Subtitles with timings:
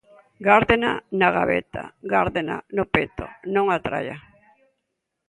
[0.47, 4.19] Gárdena na gabeta, gárdena no peto, non a traian.